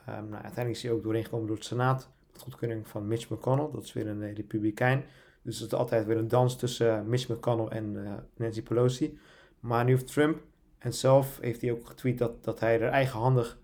[0.10, 3.30] Um, nou, uiteindelijk is hij ook doorheen gekomen door het Senaat, met goedkeuring van Mitch
[3.30, 5.04] McConnell, dat is weer een republikein.
[5.42, 9.20] Dus het is altijd weer een dans tussen eh, Mitch McConnell en uh, Nancy Pelosi.
[9.60, 10.42] Maar nu heeft Trump
[10.78, 13.60] en zelf heeft hij ook getweet dat, dat hij er eigenhandig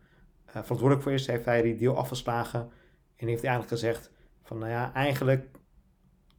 [0.48, 1.28] uh, verantwoordelijk voor is.
[1.28, 2.60] Heeft hij die deal afgeslagen
[3.16, 4.12] en heeft hij eigenlijk gezegd
[4.44, 5.46] van nou ja, eigenlijk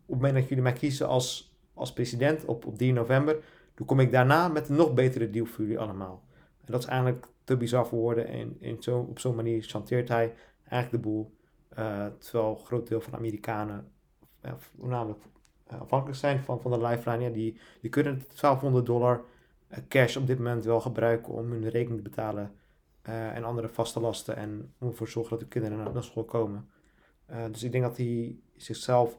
[0.07, 3.87] op het moment dat jullie mij kiezen als, als president op, op 3 november, dan
[3.87, 6.24] kom ik daarna met een nog betere deal voor jullie allemaal.
[6.64, 8.27] En dat is eigenlijk te bizar voor woorden
[8.61, 10.35] en, zo, op zo'n manier chanteert hij
[10.68, 11.37] eigenlijk de boel.
[12.18, 13.92] Terwijl een groot deel van de Amerikanen
[14.77, 15.20] voornamelijk
[15.66, 17.31] eh, afhankelijk zijn van, van de lifeline.
[17.31, 19.24] Die, die kunnen 1200 dollar
[19.68, 22.53] eh, cash op dit moment wel gebruiken om hun rekening te betalen.
[23.03, 24.37] En andere vaste lasten.
[24.37, 26.68] En om ervoor te zorgen dat de kinderen naar, school komen.
[27.51, 29.18] Dus ik denk dat hij zichzelf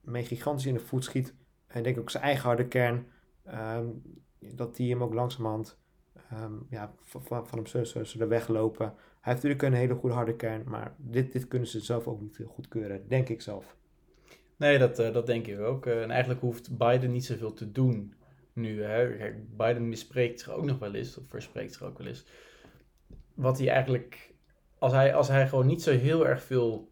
[0.00, 1.34] mee gigantisch in de voet schiet.
[1.66, 3.06] En denk ook zijn eigen harde kern.
[3.54, 4.02] Um,
[4.38, 5.78] dat die hem ook langzamerhand
[6.32, 8.86] um, ja, van, van hem zullen weglopen.
[8.86, 10.62] Hij heeft natuurlijk een hele goede harde kern.
[10.66, 13.08] Maar dit, dit kunnen ze zelf ook niet goedkeuren.
[13.08, 13.76] Denk ik zelf.
[14.56, 15.86] Nee, dat, uh, dat denk ik ook.
[15.86, 18.14] Uh, en eigenlijk hoeft Biden niet zoveel te doen
[18.52, 18.82] nu.
[18.82, 19.16] Hè.
[19.16, 22.24] Kijk, Biden mispreekt zich ook nog wel eens, of verspreekt zich ook wel eens.
[23.34, 24.34] Wat hij eigenlijk,
[24.78, 26.90] als hij, als hij gewoon niet zo heel erg veel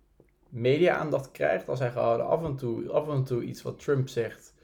[0.48, 4.54] media-aandacht krijgt, als hij gewoon af en toe, af en toe iets wat Trump zegt,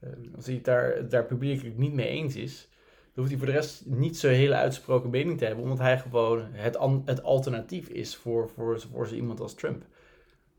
[0.00, 3.46] uh, als hij het daar, daar publiekelijk niet mee eens is, dan hoeft hij voor
[3.46, 7.88] de rest niet zo hele uitsproken mening te hebben, omdat hij gewoon het, het alternatief
[7.88, 9.84] is voor, voor, voor zo iemand als Trump.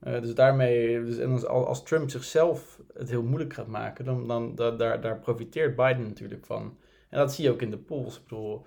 [0.07, 4.27] Uh, dus daarmee, dus, en als, als Trump zichzelf het heel moeilijk gaat maken, dan,
[4.27, 6.77] dan da, daar, daar profiteert Biden natuurlijk van.
[7.09, 8.17] En dat zie je ook in de polls.
[8.17, 8.65] Ik bedoel,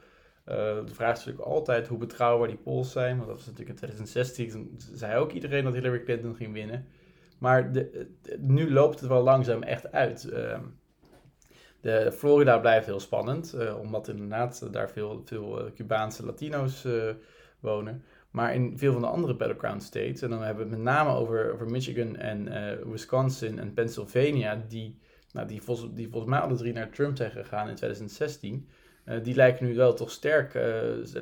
[0.48, 0.54] uh,
[0.86, 3.16] de vraag is natuurlijk altijd hoe betrouwbaar die polls zijn.
[3.16, 6.86] Want dat was natuurlijk in 2016, zei ook iedereen dat Hillary Clinton ging winnen.
[7.38, 8.06] Maar de,
[8.38, 10.30] nu loopt het wel langzaam echt uit.
[10.32, 10.58] Uh,
[11.80, 16.86] de Florida blijft heel spannend, omdat inderdaad daar veel, veel Cubaanse Latino's
[17.60, 18.04] wonen.
[18.32, 21.10] Maar in veel van de andere battleground states, en dan hebben we het met name
[21.10, 24.98] over, over Michigan en uh, Wisconsin en Pennsylvania, die,
[25.32, 28.68] nou, die, volgens, die volgens mij alle drie naar Trump zijn gegaan in 2016,
[29.04, 30.62] uh, eh, die lijken nu wel toch sterk, uh,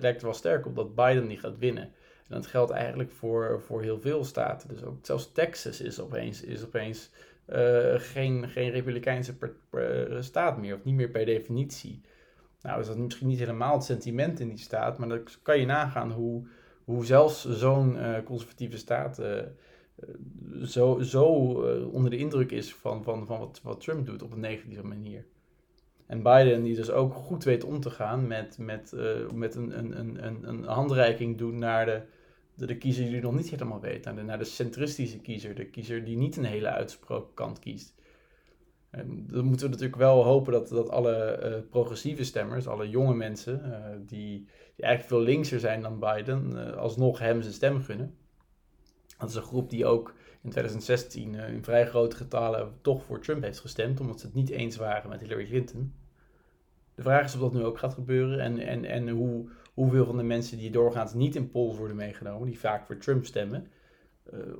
[0.00, 1.82] lijkt er wel sterk op dat Biden die gaat winnen.
[2.28, 4.68] En dat geldt eigenlijk voor, voor heel veel staten.
[4.68, 7.10] Dus ook zelfs Texas is opeens, is opeens
[7.96, 9.34] geen, geen republikeinse
[10.20, 12.00] staat meer, of niet meer per definitie.
[12.62, 15.66] Nou is dat misschien niet helemaal het sentiment in die staat, maar dan kan je
[15.66, 16.46] nagaan hoe,
[16.84, 19.42] hoe zelfs zo'n uh, conservatieve staat uh,
[20.64, 21.24] zo, zo
[21.92, 25.24] onder de indruk is van, van, van wat, wat Trump doet op een negatieve manier.
[26.06, 28.94] En Biden die dus ook goed weet om te gaan met, met,
[29.34, 32.02] met een, een, een, een handreiking doen naar de,
[32.54, 34.04] de, de kiezer die nog niet helemaal weet.
[34.04, 37.94] Naar de, naar de centristische kiezer, de kiezer die niet een hele uitgesproken kant kiest.
[38.90, 43.14] En dan moeten we natuurlijk wel hopen dat, dat alle uh, progressieve stemmers, alle jonge
[43.14, 43.74] mensen, uh,
[44.06, 48.14] die, die, eigenlijk veel linkser zijn dan Biden, uh, alsnog hem zijn stem gunnen.
[49.18, 53.42] Dat is een groep die ook in 2016 in vrij grote getalen toch voor Trump
[53.42, 55.94] heeft gestemd, omdat ze het niet eens waren met Hillary Clinton.
[56.94, 60.16] De vraag is of dat nu ook gaat gebeuren en, en, en hoe, hoeveel van
[60.16, 63.66] de mensen die doorgaans niet in polls worden meegenomen, die vaak voor Trump stemmen,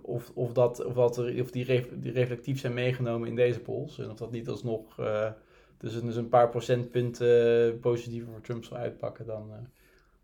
[0.02, 3.98] of, of, dat, of, dat er, of die, die, reflectief zijn meegenomen in deze polls.
[3.98, 5.30] En of dat niet alsnog uh,
[5.78, 9.56] dus, dus een paar procentpunten positiever voor Trump zal uitpakken dan, uh,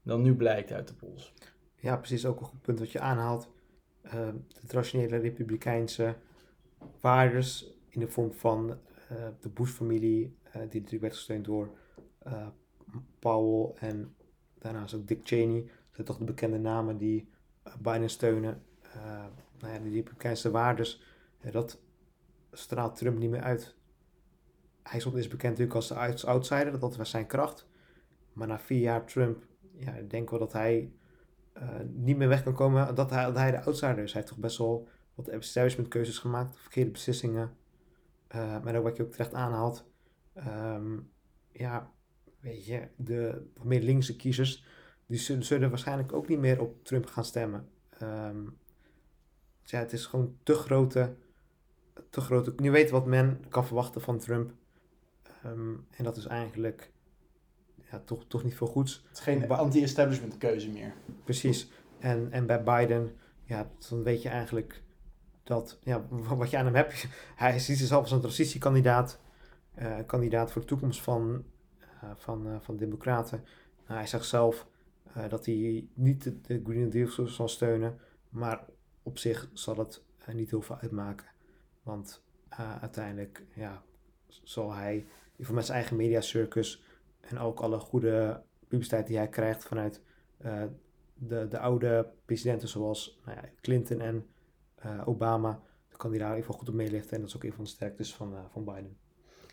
[0.02, 1.32] dan nu blijkt uit de polls.
[1.76, 2.26] Ja, precies.
[2.26, 3.48] Ook een goed punt wat je aanhaalt.
[4.60, 6.14] de traditionele republikeinse
[7.00, 8.78] waardes in de vorm van
[9.40, 11.70] de Bush-familie, die natuurlijk werd gesteund door
[13.18, 14.14] Powell en
[14.58, 15.60] daarnaast ook Dick Cheney.
[15.60, 17.28] Dat zijn toch de bekende namen die
[17.82, 18.62] Biden steunen.
[18.96, 19.24] Uh,
[19.58, 21.02] nou ja, die republikeinse waardes,
[21.50, 21.80] dat
[22.52, 23.74] straalt Trump niet meer uit.
[24.82, 27.68] Hij is bekend natuurlijk als de outsider, dat was zijn kracht.
[28.32, 29.44] Maar na vier jaar Trump,
[29.78, 30.92] ja, ik denk wel dat hij
[31.56, 34.12] uh, niet meer weg kan komen dat hij, dat hij de outsider is.
[34.12, 37.56] Hij heeft toch best wel wat establishment keuzes gemaakt, verkeerde beslissingen.
[38.34, 39.90] Uh, maar ook wat je ook terecht aanhaalt.
[40.36, 41.10] Um,
[41.52, 41.90] ja,
[42.40, 44.64] weet je, de meer linkse kiezers,
[45.06, 47.68] die zullen, waarschijnlijk ook niet meer op Trump gaan stemmen.
[48.02, 48.58] Um,
[49.70, 51.14] ja, het is gewoon te grote,
[52.10, 52.52] te grote...
[52.56, 54.52] Nu weet wat men kan verwachten van Trump.
[55.42, 56.90] Ehm, en dat is eigenlijk
[57.90, 59.04] ja, toch, toch niet veel goeds.
[59.08, 60.92] Het is geen anti-establishment keuze meer.
[61.24, 61.70] Precies.
[61.98, 64.82] En, en bij Biden, ja, dan weet je eigenlijk
[65.42, 67.06] dat, ja, wat je aan hem hebt.
[67.36, 69.20] Hij ziet zichzelf als een transitiekandidaat.
[69.78, 71.44] Uh, kandidaat voor de toekomst van,
[72.04, 73.44] uh, van, uh, van de Democraten.
[73.86, 74.66] Nou, hij zegt zelf
[75.28, 77.98] dat hij niet de, de Green Deal zal steunen,
[78.28, 78.64] maar
[79.06, 81.26] op zich zal het uh, niet heel veel uitmaken.
[81.82, 83.82] Want uh, uiteindelijk ja,
[84.42, 86.82] zal hij, met zijn eigen mediacircus
[87.20, 90.02] en ook alle goede publiciteit die hij krijgt vanuit
[90.44, 90.62] uh,
[91.14, 94.26] de, de oude presidenten zoals nou ja, Clinton en
[95.04, 97.14] Obama, dan kan hij daar goed op meelichten.
[97.14, 98.96] En dat is ook een van de sterktes van, van Biden.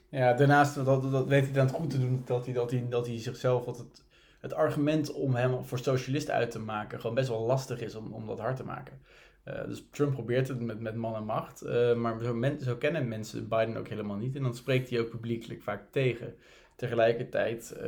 [0.09, 3.07] Ja, daarnaast dat, dat weet hij dan goed te doen dat hij, dat hij, dat
[3.07, 4.03] hij zichzelf wat het,
[4.39, 8.13] het argument om hem voor socialist uit te maken gewoon best wel lastig is om,
[8.13, 8.99] om dat hard te maken.
[9.47, 13.07] Uh, dus Trump probeert het met, met man en macht, uh, maar zo, zo, kennen
[13.07, 14.35] mensen Biden ook helemaal niet.
[14.35, 16.35] En dan spreekt hij ook publiekelijk vaak tegen.
[16.75, 17.83] Tegelijkertijd uh,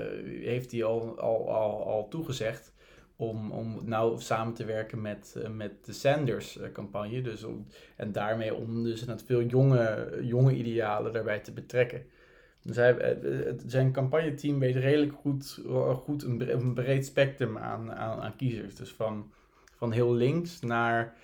[0.45, 2.73] heeft hij al, al, al, al toegezegd
[3.15, 7.21] om, om nou samen te werken met, met de Sanders-campagne.
[7.21, 7.45] Dus
[7.95, 12.05] en daarmee om dus veel jonge, jonge idealen daarbij te betrekken.
[12.61, 13.17] Dus hij,
[13.65, 15.61] zijn campagneteam weet redelijk goed,
[15.93, 18.75] goed een, een breed spectrum aan, aan, aan kiezers.
[18.75, 19.31] Dus van,
[19.75, 21.15] van heel links naar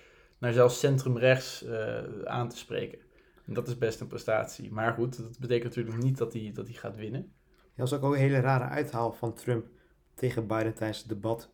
[0.42, 2.98] naar zelfs centrumrechts uh, aan te spreken.
[3.46, 4.72] En dat is best een prestatie.
[4.72, 7.32] Maar goed, dat betekent natuurlijk niet dat hij, dat hij gaat winnen.
[7.54, 9.66] Ja, dat was ook een hele rare uithaal van Trump
[10.14, 11.52] tegen Biden tijdens het debat.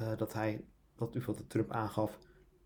[0.00, 0.64] Uh, dat hij,
[0.96, 2.18] dat u de Trump aangaf,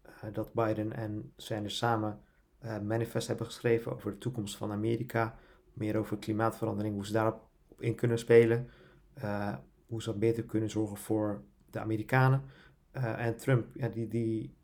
[0.05, 2.21] uh, dat Biden en Sanders samen
[2.65, 5.39] uh, manifest hebben geschreven over de toekomst van Amerika.
[5.73, 8.71] Meer over klimaatverandering, hoe ze daarop in kunnen spelen.
[9.87, 12.43] hoe ze beter kunnen zorgen voor de Amerikanen.
[12.93, 14.59] en Trump, die, die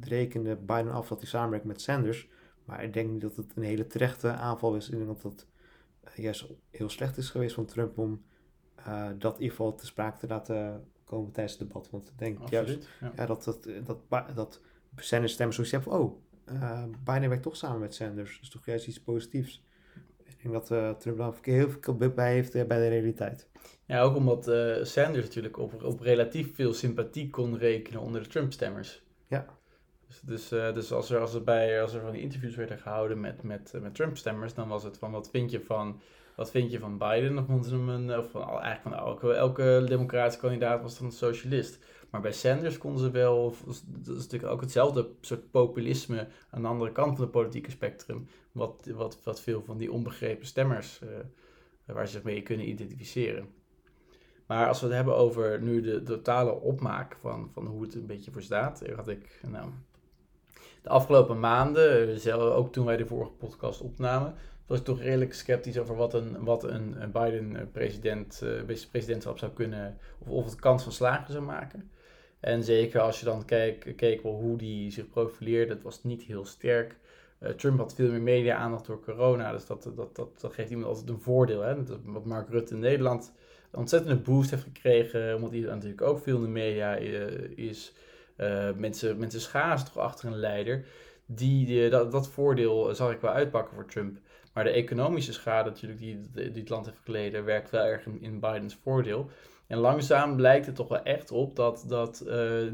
[0.00, 2.28] rekende Biden af dat hij samenwerkt met Sanders.
[2.64, 4.88] Maar ik denk niet dat het een hele terechte aanval is.
[4.88, 5.46] Ik denk dat het
[6.04, 8.22] uh, juist heel slecht is geweest van Trump om
[8.78, 11.90] uh, dat in ieder geval te sprake te laten komen tijdens het debat.
[11.90, 13.26] Want ik denk juist ja.
[13.26, 14.60] dat, dat, dat, dat
[14.96, 16.22] Sanders stemmen zoiets hebben van, oh,
[16.52, 18.32] uh, Biden werkt toch samen met Sanders.
[18.32, 19.64] Dat is toch juist iets positiefs.
[20.24, 23.48] Ik denk dat Trump daar heel veel bij heeft bij de realiteit.
[23.86, 24.44] Ja, ook omdat
[24.86, 29.02] Sanders natuurlijk op, op relatief veel sympathie kon rekenen onder de Trump-stemmers.
[29.26, 29.58] Ja.
[30.22, 33.20] Dus, uh, dus als, er, als, er bij, als er van die interviews werden gehouden
[33.20, 36.00] met, met, met Trump-stemmers, dan was het van wat vind je van,
[36.36, 37.38] wat vind je van Biden?
[37.38, 41.78] Of, een, of van, eigenlijk van elke, elke democratische kandidaat was dan een socialist.
[42.10, 43.54] Maar bij Sanders konden ze wel,
[43.86, 48.26] dat is natuurlijk ook hetzelfde soort populisme aan de andere kant van het politieke spectrum,
[48.52, 51.08] wat, wat, wat veel van die onbegrepen stemmers, uh,
[51.94, 53.48] waar ze zich mee kunnen identificeren.
[54.46, 58.06] Maar als we het hebben over nu de, totale opmaak van, van hoe het een
[58.06, 59.70] beetje voor staat, had ik nou,
[60.82, 64.34] de afgelopen maanden, zelf, ook toen wij de vorige podcast opnamen,
[64.66, 69.52] was ik toch redelijk sceptisch over wat een, wat een, Biden president, uh, presidentschap zou
[69.52, 71.90] kunnen, of, of het kans van slagen zou maken.
[72.40, 76.22] En zeker als je dan keek, keek wel hoe die zich profileerde, het was niet
[76.22, 76.96] heel sterk.
[77.56, 81.08] Trump had veel meer media-aandacht door corona, dus dat, dat, dat, dat geeft iemand altijd
[81.08, 81.60] een voordeel.
[81.60, 81.82] Hè?
[81.82, 83.32] Dat, wat Mark Rutte in Nederland
[83.70, 86.94] een ontzettende boost heeft gekregen, omdat hij natuurlijk ook veel in de media
[87.54, 87.94] is.
[88.40, 90.86] Uh, mensen, mensen scharen toch achter een leider.
[91.26, 94.18] Die, dat, dat voordeel zag ik wel uitpakken voor Trump.
[94.54, 98.22] Maar de economische schade natuurlijk die, die het land heeft geleden, werkt wel erg in,
[98.22, 99.30] in Bidens voordeel.
[99.66, 102.72] En langzaam blijkt het toch wel echt op dat, dat, uh,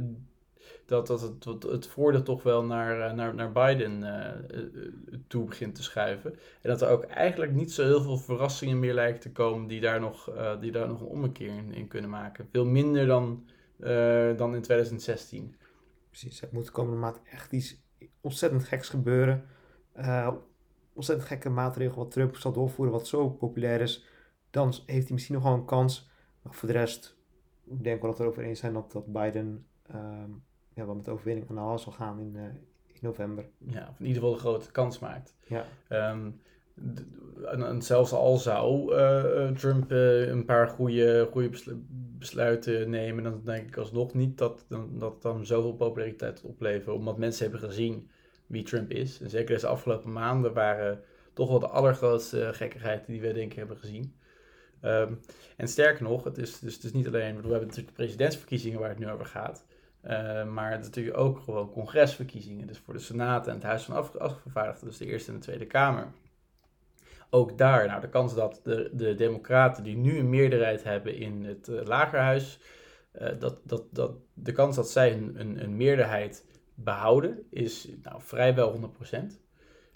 [0.86, 4.04] dat, dat het, het voordeel toch wel naar, eh, naar, naar Biden
[5.26, 6.32] toe begint te schuiven.
[6.62, 9.80] En dat er ook eigenlijk niet zo heel veel verrassingen meer lijken te komen die
[9.80, 12.48] daar nog, die daar nog een ommekeer in, in kunnen maken.
[12.52, 13.46] Veel minder dan,
[14.36, 15.56] dan in 2016.
[16.08, 17.82] Precies, het moet komende maand echt iets
[18.20, 19.44] ontzettend geks gebeuren.
[20.92, 24.06] ontzettend gekke maatregelen wat Trump zal doorvoeren, wat zo populair is.
[24.50, 26.10] Dan heeft hij misschien nog wel een kans
[26.42, 27.16] maar voor de rest
[27.66, 31.08] ik denk wel dat we erover eens zijn dat, dat Biden um, ja, wel met
[31.08, 32.42] overwinning aan de haal zal gaan in, uh,
[32.86, 33.48] in november.
[33.58, 35.34] Ja, of in ieder geval een grote kans maakt.
[35.46, 35.64] Ja.
[36.10, 36.40] Um,
[37.44, 41.50] en, zelfs al zou uh, Trump uh, een paar goede, goede
[42.18, 46.94] besluiten nemen, dan denk ik alsnog niet dat, dat dan zoveel populariteit opleveren.
[46.94, 48.10] Omdat mensen hebben gezien
[48.46, 49.20] wie Trump is.
[49.20, 51.00] En zeker deze afgelopen maanden waren
[51.32, 54.14] toch wel de allergrootste gekkigheid die we denk ik hebben gezien.
[54.82, 55.20] Um,
[55.56, 58.80] en sterker nog, het is, dus, het is niet alleen, we hebben natuurlijk de presidentsverkiezingen
[58.80, 59.64] waar het nu over gaat.
[60.52, 62.66] Maar het is natuurlijk ook gewoon congresverkiezingen.
[62.66, 65.66] Dus voor de Senaat en het Huis van Afgevaardigden, dus de Eerste en de Tweede
[65.66, 66.06] Kamer.
[67.30, 71.44] Ook daar, nou, de kans dat de, de Democraten die nu een meerderheid hebben in
[71.44, 72.58] het uh, Lagerhuis,
[73.20, 78.20] uh, dat, dat, dat, de kans dat zij een, een, een meerderheid behouden is nou,
[78.22, 79.16] vrijwel 100%.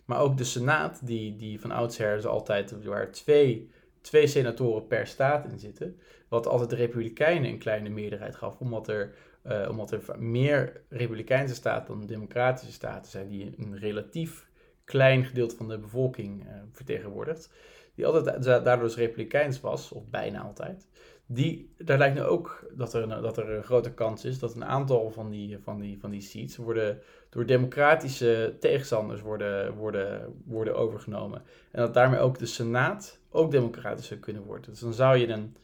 [0.05, 5.07] Maar ook de Senaat, die, die van oudsher is altijd waar twee twee senatoren per
[5.07, 6.01] staat in zitten.
[6.29, 9.15] Wat altijd de Republikeinen een kleine meerderheid gaf, omdat er,
[9.47, 14.49] uh, omdat er meer Republikeinse staten dan Democratische staten zijn, die een relatief
[14.91, 17.53] klein gedeelte van de bevolking uh, vertegenwoordigt.
[17.95, 20.89] Die altijd daardoor dus Republikeins was, of bijna altijd.
[21.27, 24.65] Die, daar lijkt nu ook dat er, dat er een grote kans is dat een
[24.65, 26.99] aantal van die, van die, van die seats worden
[27.29, 31.43] door democratische tegenstanders worden, worden, worden overgenomen.
[31.71, 34.71] En dat daarmee ook de Senaat ook democratisch zou kunnen worden.
[34.71, 35.57] Dus dan zou je een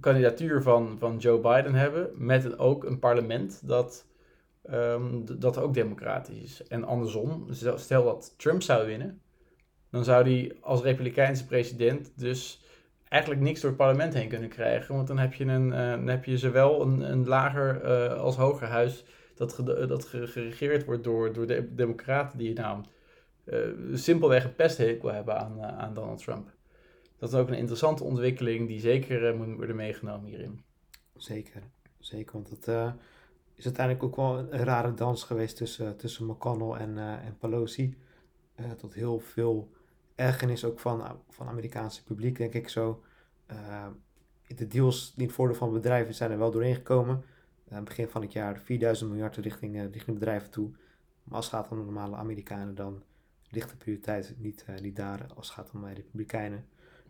[0.00, 4.06] kandidatuur van, van Joe Biden hebben met een, ook een parlement dat,
[4.70, 6.66] um, dat ook democratisch is.
[6.66, 9.20] En andersom, stel dat Trump zou winnen,
[9.90, 12.64] dan zou hij als republikeinse president dus
[13.08, 14.94] eigenlijk niks door het parlement heen kunnen krijgen.
[14.94, 18.36] Want dan heb je, een, uh, dan heb je zowel een, een lager uh, als
[18.36, 22.84] hoger huis dat, dat geregeerd wordt door, door de democraten die nou
[23.44, 23.58] uh,
[23.94, 26.52] simpelweg een pesthekel hebben aan, aan Donald Trump
[27.22, 30.64] dat is ook een interessante ontwikkeling die zeker moet worden meegenomen hierin.
[31.16, 31.62] Zeker,
[31.98, 32.32] zeker.
[32.32, 32.92] Want uh,
[33.54, 37.96] is uiteindelijk ook wel een rare dans geweest tussen, tussen McConnell en, uh, en Pelosi.
[38.76, 39.70] tot heel veel
[40.14, 43.02] ergernis ook van, van Amerikaanse publiek, denk ik zo.
[44.46, 47.24] de deals die het voordeel van bedrijven zijn er wel doorheen gekomen.
[47.70, 50.70] aan begin van het jaar 4000 miljard richting, richting bedrijven toe.
[51.24, 53.02] Maar als het gaat om de normale Amerikanen, dan
[53.48, 56.66] ligt de prioriteit niet, niet daar als het gaat om de Republikeinen.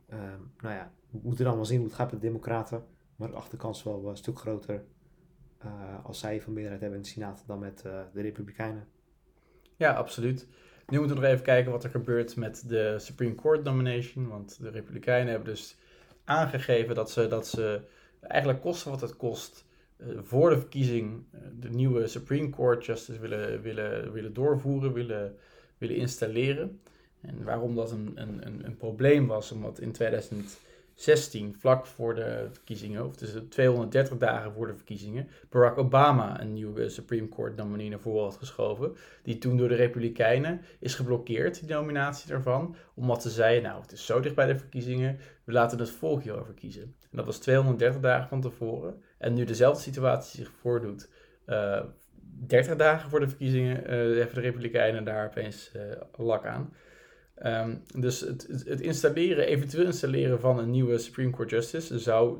[0.08, 2.84] Ehm, nou ja, we moeten dan wel zien hoe het gaat met de Democraten.
[3.16, 4.84] Maar de achterkans is wel een stuk groter
[6.02, 8.86] als zij van meerderheid hebben in de Senaat dan met uh, de Republikeinen.
[9.76, 10.46] Ja, absoluut.
[10.86, 14.28] Nu moeten we nog even kijken wat er gebeurt met de Supreme Court nomination.
[14.28, 15.76] Want de Republikeinen hebben dus
[16.24, 17.80] aangegeven dat ze, dat ze
[18.20, 19.64] eigenlijk kosten wat het kost.
[19.96, 21.24] Uh, voor de verkiezing
[21.60, 25.36] de nieuwe Supreme Court Justice willen, willen, willen doorvoeren, willen,
[25.78, 26.80] willen installeren.
[27.20, 29.92] En waarom dat een, een, een, probleem was, omdat in
[30.94, 36.52] 2016, vlak voor de verkiezingen, of tussen 230 dagen voor de verkiezingen, Barack Obama een
[36.52, 38.96] nieuwe Supreme Court nominee naar voren had geschoven.
[39.22, 42.76] Die toen door de Republikeinen is geblokkeerd, die nominatie daarvan.
[42.94, 46.22] Omdat ze zeiden, nou het is zo dicht bij de verkiezingen, we laten het volk
[46.22, 46.82] hierover kiezen.
[46.82, 49.02] En dat was 230 dagen van tevoren.
[49.18, 51.08] En nu dezelfde situatie zich voordoet,
[51.46, 51.84] uh, eh,
[52.46, 55.82] 30 dagen voor de verkiezingen, uh, hebben de Republikeinen daar opeens uh,
[56.16, 56.72] lak aan.
[57.46, 62.38] Um, dus het, het, installeren, eventueel installeren van een nieuwe Supreme Court Justice zou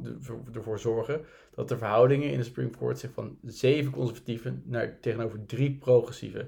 [0.55, 1.21] ervoor zorgen
[1.55, 6.39] dat de verhoudingen in de Supreme Court zich van zeven conservatieven naar tegenover drie progressieve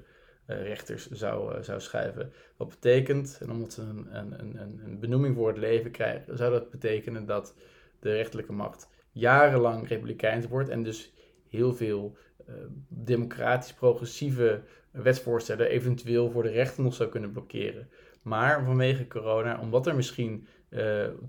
[0.46, 2.32] uh, rechters zou, uh, zou schuiven.
[2.56, 6.70] Wat betekent, en omdat ze een, een, een, benoeming voor het leven krijgen, zou dat
[6.70, 7.54] betekenen dat
[8.00, 11.12] de rechterlijke macht jarenlang republikeins wordt en dus
[11.48, 12.16] heel veel
[12.48, 12.54] uh,
[12.88, 17.88] democratisch progressieve wetsvoorstellen eventueel voor de rechter nog zou kunnen blokkeren.
[18.24, 20.80] Maar vanwege corona, omdat er misschien uh,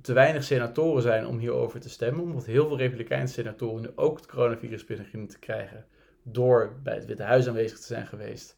[0.01, 4.17] te weinig senatoren zijn om hierover te stemmen, omdat heel veel Republikeinse senatoren nu ook
[4.17, 5.85] het coronavirus beginnen te krijgen,
[6.23, 8.57] door bij het Witte Huis aanwezig te zijn geweest,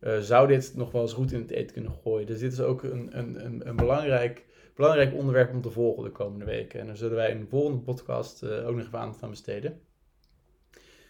[0.00, 2.26] uh, zou dit nog wel eens goed in het eten kunnen gooien.
[2.26, 6.44] Dus dit is ook een, een, een, belangrijk, belangrijk onderwerp om te volgen de komende
[6.44, 6.80] weken.
[6.80, 9.80] En daar zullen wij in de volgende podcast uh, ook nog even aandacht aan besteden.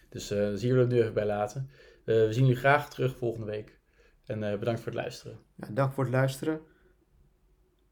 [0.09, 1.69] Dus uh, we het nu even bij laten.
[2.03, 3.81] we zien jullie graag terug volgende week.
[4.25, 5.39] En bedankt voor het luisteren.
[5.55, 6.61] Ja, dank voor het luisteren.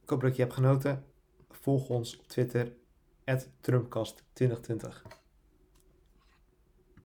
[0.02, 1.04] Ik hoop dat je hebt genoten.
[1.50, 2.74] Volg ons op Twitter,
[3.62, 5.21] TrumpCast2020.